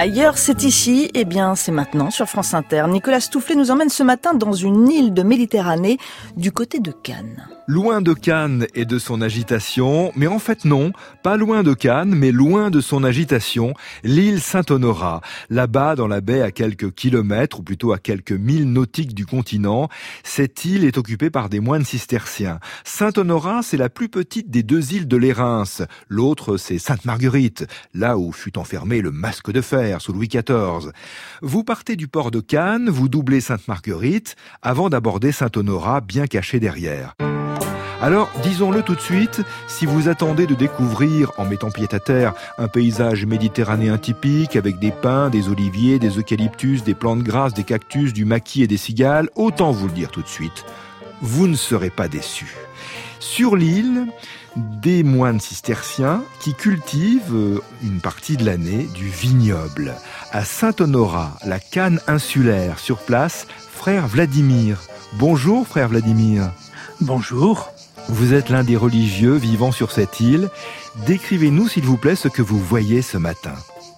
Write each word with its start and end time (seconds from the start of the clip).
Ailleurs, 0.00 0.38
c'est 0.38 0.62
ici, 0.62 1.10
eh 1.14 1.24
bien, 1.24 1.56
c'est 1.56 1.72
maintenant 1.72 2.12
sur 2.12 2.28
France 2.28 2.54
Inter. 2.54 2.84
Nicolas 2.88 3.18
Stoufflet 3.18 3.56
nous 3.56 3.72
emmène 3.72 3.88
ce 3.88 4.04
matin 4.04 4.32
dans 4.32 4.52
une 4.52 4.88
île 4.88 5.12
de 5.12 5.24
Méditerranée 5.24 5.98
du 6.36 6.52
côté 6.52 6.78
de 6.78 6.92
Cannes. 6.92 7.48
Loin 7.66 8.00
de 8.00 8.14
Cannes 8.14 8.66
et 8.76 8.84
de 8.84 8.98
son 8.98 9.20
agitation, 9.20 10.12
mais 10.14 10.28
en 10.28 10.38
fait 10.38 10.64
non, 10.64 10.92
pas 11.24 11.36
loin 11.36 11.64
de 11.64 11.74
Cannes, 11.74 12.14
mais 12.14 12.30
loin 12.30 12.70
de 12.70 12.80
son 12.80 13.02
agitation, 13.02 13.74
l'île 14.04 14.40
Saint-Honorat. 14.40 15.20
Là-bas, 15.50 15.96
dans 15.96 16.06
la 16.06 16.20
baie 16.20 16.42
à 16.42 16.52
quelques 16.52 16.94
kilomètres, 16.94 17.58
ou 17.58 17.62
plutôt 17.62 17.92
à 17.92 17.98
quelques 17.98 18.32
milles 18.32 18.72
nautiques 18.72 19.14
du 19.14 19.26
continent, 19.26 19.88
cette 20.22 20.64
île 20.64 20.84
est 20.84 20.96
occupée 20.96 21.28
par 21.28 21.48
des 21.48 21.60
moines 21.60 21.84
cisterciens. 21.84 22.60
Saint-Honorat, 22.84 23.62
c'est 23.62 23.76
la 23.76 23.90
plus 23.90 24.08
petite 24.08 24.48
des 24.48 24.62
deux 24.62 24.94
îles 24.94 25.08
de 25.08 25.16
l'Érins. 25.16 25.64
L'autre, 26.08 26.56
c'est 26.56 26.78
Sainte-Marguerite, 26.78 27.66
là 27.92 28.16
où 28.16 28.32
fut 28.32 28.56
enfermé 28.56 29.02
le 29.02 29.10
masque 29.10 29.50
de 29.50 29.60
fer 29.60 29.87
sous 29.98 30.12
Louis 30.12 30.28
XIV. 30.28 30.92
Vous 31.40 31.64
partez 31.64 31.96
du 31.96 32.08
port 32.08 32.30
de 32.30 32.40
Cannes, 32.40 32.90
vous 32.90 33.08
doublez 33.08 33.40
Sainte-Marguerite, 33.40 34.36
avant 34.60 34.90
d'aborder 34.90 35.32
Saint-Honorat 35.32 36.02
bien 36.02 36.26
caché 36.26 36.60
derrière. 36.60 37.14
Alors, 38.00 38.30
disons-le 38.44 38.82
tout 38.82 38.94
de 38.94 39.00
suite, 39.00 39.40
si 39.66 39.84
vous 39.84 40.08
attendez 40.08 40.46
de 40.46 40.54
découvrir, 40.54 41.32
en 41.36 41.44
mettant 41.44 41.70
pied 41.70 41.88
à 41.90 41.98
terre, 41.98 42.32
un 42.56 42.68
paysage 42.68 43.26
méditerranéen 43.26 43.98
typique 43.98 44.54
avec 44.54 44.78
des 44.78 44.92
pins, 44.92 45.30
des 45.30 45.48
oliviers, 45.48 45.98
des 45.98 46.16
eucalyptus, 46.16 46.84
des 46.84 46.94
plantes 46.94 47.24
grasses, 47.24 47.54
des 47.54 47.64
cactus, 47.64 48.12
du 48.12 48.24
maquis 48.24 48.62
et 48.62 48.68
des 48.68 48.76
cigales, 48.76 49.30
autant 49.34 49.72
vous 49.72 49.88
le 49.88 49.92
dire 49.92 50.10
tout 50.10 50.22
de 50.22 50.28
suite, 50.28 50.64
vous 51.22 51.48
ne 51.48 51.56
serez 51.56 51.90
pas 51.90 52.06
déçus. 52.06 52.54
Sur 53.18 53.56
l'île, 53.56 54.06
des 54.58 55.02
moines 55.02 55.40
cisterciens 55.40 56.22
qui 56.40 56.54
cultivent 56.54 57.34
euh, 57.34 57.60
une 57.82 58.00
partie 58.00 58.36
de 58.36 58.44
l'année 58.44 58.88
du 58.94 59.08
vignoble. 59.08 59.94
À 60.32 60.44
Saint-Honorat, 60.44 61.38
la 61.44 61.60
canne 61.60 62.00
insulaire, 62.06 62.78
sur 62.78 62.98
place, 62.98 63.46
frère 63.72 64.06
Vladimir. 64.06 64.80
Bonjour 65.14 65.66
frère 65.66 65.88
Vladimir. 65.88 66.50
Bonjour. 67.00 67.72
Vous 68.08 68.34
êtes 68.34 68.48
l'un 68.48 68.64
des 68.64 68.76
religieux 68.76 69.34
vivant 69.34 69.70
sur 69.70 69.92
cette 69.92 70.20
île. 70.20 70.48
Décrivez-nous, 71.06 71.68
s'il 71.68 71.84
vous 71.84 71.96
plaît, 71.96 72.16
ce 72.16 72.28
que 72.28 72.42
vous 72.42 72.58
voyez 72.58 73.02
ce 73.02 73.18
matin. 73.18 73.54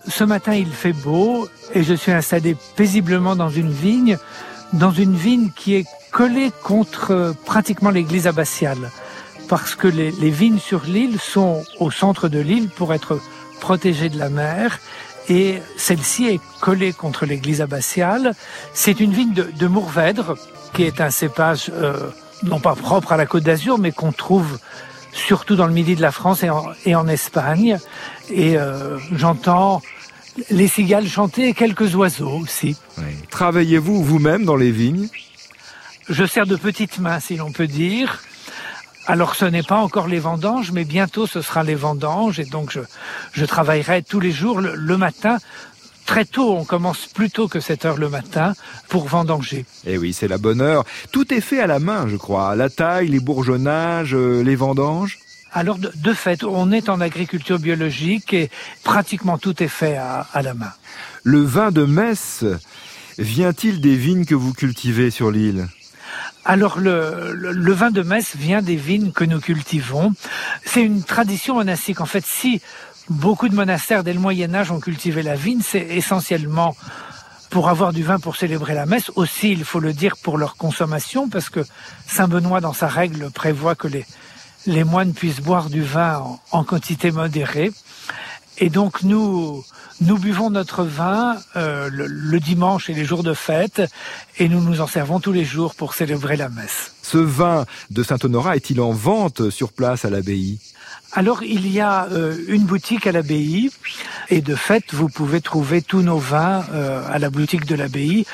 Ce 0.08 0.24
matin, 0.24 0.55
il 0.55 0.70
fait 0.70 0.92
beau 0.92 1.48
et 1.74 1.83
je 1.83 1.95
suis 1.95 2.12
installé 2.12 2.56
paisiblement 2.77 3.36
dans 3.36 3.50
une 3.50 3.70
vigne, 3.70 4.19
dans 4.72 4.91
une 4.91 5.14
vigne 5.14 5.50
qui 5.55 5.74
est 5.74 5.86
collée 6.11 6.50
contre 6.62 7.12
euh, 7.12 7.33
pratiquement 7.47 7.91
l'église 7.91 8.27
abbatiale. 8.27 8.91
Parce 9.50 9.74
que 9.74 9.88
les, 9.88 10.30
vignes 10.30 10.60
sur 10.60 10.84
l'île 10.84 11.18
sont 11.18 11.64
au 11.80 11.90
centre 11.90 12.28
de 12.28 12.38
l'île 12.38 12.68
pour 12.68 12.94
être 12.94 13.20
protégées 13.60 14.08
de 14.08 14.16
la 14.16 14.28
mer 14.28 14.78
et 15.28 15.60
celle-ci 15.76 16.28
est 16.28 16.40
collée 16.60 16.92
contre 16.92 17.26
l'église 17.26 17.60
abbatiale. 17.60 18.36
C'est 18.74 19.00
une 19.00 19.12
vigne 19.12 19.32
de, 19.32 19.50
de 19.58 19.66
Mourvèdre 19.66 20.36
qui 20.72 20.84
est 20.84 21.00
un 21.00 21.10
cépage 21.10 21.68
euh, 21.74 22.10
non 22.44 22.60
pas 22.60 22.76
propre 22.76 23.10
à 23.10 23.16
la 23.16 23.26
Côte 23.26 23.42
d'Azur, 23.42 23.78
mais 23.78 23.90
qu'on 23.90 24.12
trouve 24.12 24.60
surtout 25.12 25.56
dans 25.56 25.66
le 25.66 25.72
midi 25.72 25.96
de 25.96 26.00
la 26.00 26.12
France 26.12 26.44
et 26.84 26.94
en, 26.94 27.08
Espagne. 27.08 27.80
Et 28.30 28.56
euh, 28.56 28.98
j'entends 29.10 29.82
les 30.50 30.68
cigales 30.68 31.08
chanter 31.08 31.48
et 31.48 31.54
quelques 31.54 31.96
oiseaux 31.96 32.38
aussi. 32.40 32.76
Travaillez-vous 33.30 34.04
vous-même 34.04 34.44
dans 34.44 34.54
les 34.54 34.70
vignes? 34.70 35.08
Je 36.08 36.24
sers 36.24 36.46
de 36.46 36.54
petites 36.54 37.00
mains, 37.00 37.18
si 37.18 37.36
l'on 37.36 37.50
peut 37.50 37.66
dire. 37.66 38.20
Alors 39.11 39.34
ce 39.34 39.44
n'est 39.44 39.64
pas 39.64 39.78
encore 39.78 40.06
les 40.06 40.20
vendanges, 40.20 40.70
mais 40.70 40.84
bientôt 40.84 41.27
ce 41.27 41.42
sera 41.42 41.64
les 41.64 41.75
vendanges 41.75 42.39
et 42.39 42.44
donc 42.44 42.70
je, 42.70 42.80
je 43.33 43.44
travaillerai 43.44 44.05
tous 44.05 44.20
les 44.20 44.30
jours 44.30 44.61
le 44.61 44.97
matin 44.97 45.39
très 46.06 46.25
tôt, 46.25 46.56
on 46.56 46.64
commence 46.64 47.06
plus 47.06 47.28
tôt 47.28 47.48
que 47.48 47.58
7 47.58 47.84
heures 47.84 47.97
le 47.97 48.08
matin 48.08 48.55
pour 48.89 49.08
vendanger. 49.08 49.64
Eh 49.84 49.98
oui, 49.98 50.12
c'est 50.12 50.28
la 50.28 50.39
bonne 50.39 50.61
heure. 50.61 50.84
Tout 51.11 51.34
est 51.34 51.41
fait 51.41 51.61
à 51.61 51.67
la 51.67 51.80
main, 51.80 52.06
je 52.08 52.17
crois. 52.17 52.55
La 52.55 52.69
taille, 52.69 53.08
les 53.08 53.20
bourgeonnages, 53.20 54.14
euh, 54.14 54.42
les 54.42 54.55
vendanges. 54.57 55.18
Alors 55.52 55.79
de, 55.79 56.13
fait, 56.13 56.45
on 56.45 56.70
est 56.70 56.89
en 56.89 57.01
agriculture 57.01 57.58
biologique 57.58 58.33
et 58.33 58.48
pratiquement 58.84 59.39
tout 59.39 59.61
est 59.61 59.68
fait 59.68 59.96
à, 59.96 60.27
la 60.42 60.55
main. 60.55 60.73
Le 61.24 61.42
vin 61.42 61.73
de 61.73 61.84
Metz 61.84 62.45
vient-il 63.18 63.80
des 63.80 63.96
vignes 63.96 64.24
que 64.24 64.36
vous 64.36 64.52
cultivez 64.52 65.11
sur 65.11 65.33
l'île? 65.33 65.67
Alors 66.45 66.78
le, 66.78 67.73
vin 67.73 67.90
de 67.90 68.02
Metz 68.02 68.34
vient 68.36 68.62
des 68.62 68.77
vignes 68.77 69.12
que 69.12 69.24
nous 69.24 69.40
cultivons. 69.40 70.12
C'est 70.64 70.83
une 70.83 71.02
tradition 71.02 71.55
monastique. 71.55 72.01
En 72.01 72.06
fait, 72.06 72.24
si 72.24 72.61
Beaucoup 73.11 73.48
de 73.48 73.56
monastères 73.56 74.05
dès 74.05 74.12
le 74.12 74.20
Moyen 74.20 74.55
Âge 74.55 74.70
ont 74.70 74.78
cultivé 74.78 75.24
la 75.24 75.34
vigne, 75.34 75.62
c'est 75.64 75.84
essentiellement 75.84 76.77
pour 77.51 77.68
avoir 77.68 77.92
du 77.92 78.05
vin 78.05 78.20
pour 78.20 78.36
célébrer 78.36 78.73
la 78.73 78.86
messe, 78.86 79.11
aussi 79.17 79.51
il 79.51 79.64
faut 79.64 79.80
le 79.80 79.92
dire 79.92 80.17
pour 80.17 80.39
leur 80.39 80.55
consommation, 80.55 81.28
parce 81.28 81.51
que 81.51 81.67
Saint 82.06 82.28
Benoît 82.28 82.61
dans 82.61 82.72
sa 82.72 82.86
règle 82.86 83.33
prévoit 83.33 83.74
que 83.74 83.89
les, 83.89 84.07
les 84.67 84.84
moines 84.84 85.12
puissent 85.12 85.40
boire 85.40 85.70
du 85.70 85.83
vin 85.83 86.22
en, 86.52 86.62
quantité 86.62 87.11
modérée. 87.11 87.72
Et 88.62 88.68
donc 88.68 89.02
nous, 89.02 89.64
nous 90.02 90.18
buvons 90.18 90.50
notre 90.50 90.84
vin 90.84 91.36
euh, 91.56 91.88
le, 91.90 92.06
le, 92.06 92.40
dimanche 92.40 92.90
et 92.90 92.94
les 92.94 93.06
jours 93.06 93.22
de 93.22 93.32
fête, 93.32 93.82
et 94.38 94.50
nous 94.50 94.60
nous 94.60 94.82
en 94.82 94.86
servons 94.86 95.18
tous 95.18 95.32
les 95.32 95.46
jours 95.46 95.74
pour 95.74 95.94
célébrer 95.94 96.36
la 96.36 96.50
messe. 96.50 96.92
Ce 97.02 97.16
vin 97.16 97.64
de 97.90 98.02
Saint-Honorat 98.02 98.56
est-il 98.56 98.82
en 98.82 98.92
vente 98.92 99.48
sur 99.48 99.72
place 99.72 100.04
à 100.04 100.10
l'abbaye? 100.10 100.58
Alors 101.12 101.42
il 101.42 101.66
y 101.66 101.80
a 101.80 102.06
euh, 102.12 102.36
une 102.48 102.64
boutique 102.64 103.06
à 103.06 103.12
l'abbaye 103.12 103.70
et 104.28 104.42
de 104.42 104.54
fait 104.54 104.84
vous 104.92 105.08
pouvez 105.08 105.40
trouver 105.40 105.82
tous 105.82 106.02
nos 106.02 106.18
vins 106.18 106.64
euh, 106.72 107.02
à 107.10 107.18
la 107.18 107.30
boutique 107.30 107.64
de 107.64 107.74
l'abbaye. 107.74 108.27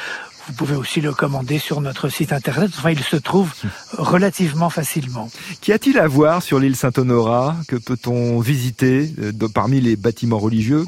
Vous 0.47 0.53
pouvez 0.55 0.77
aussi 0.77 1.01
le 1.01 1.13
commander 1.13 1.59
sur 1.59 1.81
notre 1.81 2.09
site 2.09 2.33
internet. 2.33 2.71
Enfin, 2.79 2.91
il 2.91 3.03
se 3.03 3.17
trouve 3.17 3.51
relativement 3.99 4.71
facilement. 4.71 5.29
Qu'y 5.61 5.73
a-t-il 5.73 5.99
à 5.99 6.07
voir 6.07 6.43
sur 6.43 6.59
l'île 6.59 6.77
Saint-Honorat 6.77 7.57
Que 7.69 7.77
peut-on 7.77 8.39
visiter 8.39 9.13
euh, 9.21 9.33
parmi 9.53 9.81
les 9.81 9.97
bâtiments 9.97 10.39
religieux 10.39 10.85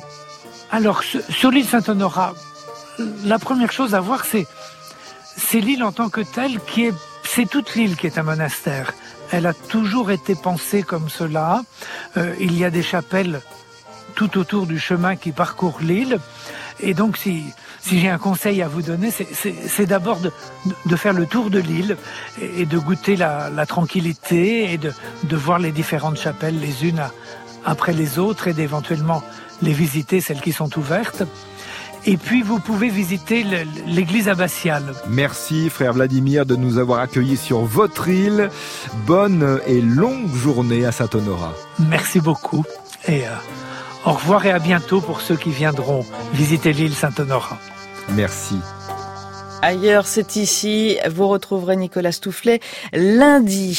Alors, 0.71 1.03
sur 1.03 1.51
l'île 1.51 1.67
Saint-Honorat, 1.67 2.35
la 3.25 3.39
première 3.39 3.73
chose 3.73 3.95
à 3.95 4.01
voir, 4.01 4.25
c'est 4.25 4.47
c'est 5.37 5.61
l'île 5.61 5.85
en 5.85 5.93
tant 5.93 6.09
que 6.09 6.21
telle 6.21 6.59
qui 6.61 6.87
est 6.87 6.95
c'est 7.25 7.49
toute 7.49 7.75
l'île 7.75 7.97
qui 7.97 8.07
est 8.07 8.19
un 8.19 8.23
monastère. 8.23 8.95
Elle 9.31 9.47
a 9.47 9.55
toujours 9.55 10.11
été 10.11 10.35
pensée 10.35 10.83
comme 10.83 11.09
cela. 11.09 11.63
Euh, 12.17 12.35
il 12.41 12.57
y 12.57 12.65
a 12.65 12.71
des 12.71 12.83
chapelles 12.83 13.41
tout 14.15 14.39
autour 14.39 14.67
du 14.67 14.79
chemin 14.79 15.15
qui 15.15 15.33
parcourt 15.33 15.79
l'île. 15.81 16.19
Et 16.81 16.95
donc, 16.95 17.17
si, 17.17 17.45
si 17.81 17.99
j'ai 18.01 18.09
un 18.09 18.19
conseil 18.19 18.63
à 18.63 18.69
vous 18.69 18.83
donner, 18.83 19.11
c'est 19.11 19.87
d'abord 19.87 20.21
de, 20.21 20.31
de, 20.87 20.97
faire 20.97 21.13
le 21.13 21.27
tour 21.27 21.51
de 21.51 21.59
l'île 21.59 21.97
et, 22.41 22.67
de 22.67 22.79
goûter 22.79 23.17
la, 23.17 23.51
la 23.51 23.67
tranquillité 23.67 24.73
et 24.73 24.79
de, 24.79 24.93
de, 25.25 25.37
voir 25.37 25.59
les 25.59 25.73
différentes 25.73 26.19
chapelles 26.19 26.59
les 26.61 26.87
unes 26.87 27.03
après 27.65 27.93
les 27.93 28.19
autres 28.19 28.49
et 28.49 28.53
d'éventuellement 28.53 29.23
les 29.63 29.73
visiter, 29.73 30.21
celles 30.21 30.41
qui 30.41 30.53
sont 30.53 30.79
ouvertes. 30.79 31.25
Et 32.07 32.17
puis 32.17 32.43
vous 32.43 32.61
pouvez 32.61 32.89
visiter 32.89 33.45
l'église 33.87 34.29
abbatiale. 34.29 34.95
Merci 35.09 35.69
frère 35.69 35.93
Vladimir 35.93 36.47
de 36.47 36.57
nous 36.57 36.79
avoir 36.79 37.01
accueillis 37.01 37.37
sur 37.37 37.61
votre 37.61 38.09
île. 38.09 38.51
Bonne 39.07 39.61
et 39.67 39.81
longue 39.81 40.33
journée 40.35 40.87
à 40.87 40.93
Saint-Honorat. 40.93 41.55
Merci 41.79 42.21
beaucoup 42.21 42.65
et 43.07 43.27
euh, 43.27 43.31
au 44.05 44.13
revoir 44.13 44.47
et 44.47 44.51
à 44.51 44.59
bientôt 44.59 45.01
pour 45.01 45.21
ceux 45.21 45.37
qui 45.37 45.51
viendront 45.51 46.05
visiter 46.33 46.73
l'île 46.73 46.95
Saint-Honorat. 46.95 47.59
Merci. 48.11 48.57
Ailleurs, 49.61 50.07
c'est 50.07 50.37
ici. 50.37 50.99
Vous 51.11 51.27
retrouverez 51.27 51.77
Nicolas 51.77 52.13
Stoufflet 52.13 52.61
lundi. 52.93 53.75